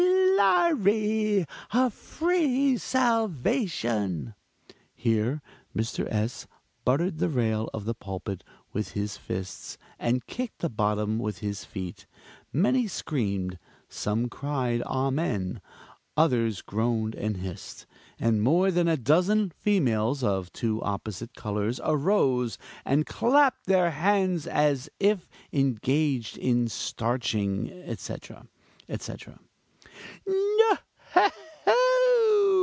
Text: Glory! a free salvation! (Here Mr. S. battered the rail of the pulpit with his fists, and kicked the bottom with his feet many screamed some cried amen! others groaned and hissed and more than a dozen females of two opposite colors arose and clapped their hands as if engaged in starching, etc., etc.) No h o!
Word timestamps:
Glory! 0.73 1.45
a 1.71 1.91
free 1.91 2.75
salvation! 2.75 4.33
(Here 4.95 5.43
Mr. 5.75 6.07
S. 6.11 6.47
battered 6.83 7.19
the 7.19 7.29
rail 7.29 7.69
of 7.73 7.85
the 7.85 7.93
pulpit 7.93 8.43
with 8.73 8.93
his 8.93 9.17
fists, 9.17 9.77
and 9.99 10.25
kicked 10.25 10.59
the 10.59 10.69
bottom 10.69 11.19
with 11.19 11.39
his 11.39 11.63
feet 11.63 12.07
many 12.51 12.87
screamed 12.87 13.59
some 13.87 14.29
cried 14.29 14.81
amen! 14.83 15.61
others 16.17 16.63
groaned 16.63 17.13
and 17.13 17.37
hissed 17.37 17.85
and 18.19 18.41
more 18.41 18.71
than 18.71 18.87
a 18.87 18.97
dozen 18.97 19.51
females 19.51 20.23
of 20.23 20.51
two 20.53 20.81
opposite 20.81 21.35
colors 21.35 21.79
arose 21.83 22.57
and 22.85 23.05
clapped 23.05 23.67
their 23.67 23.91
hands 23.91 24.47
as 24.47 24.89
if 24.99 25.29
engaged 25.53 26.37
in 26.37 26.67
starching, 26.67 27.69
etc., 27.85 28.47
etc.) 28.89 29.39
No 30.25 30.77
h 31.15 31.31
o! 31.67 32.57